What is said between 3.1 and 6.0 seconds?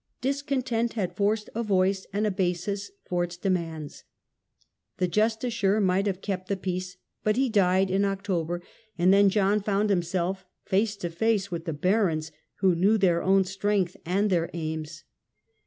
its demands. The jus ticiar